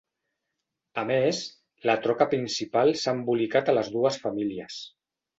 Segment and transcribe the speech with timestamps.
[0.99, 1.41] A més,
[1.89, 4.79] la troca principal s'ha embolicat a les dues famílies.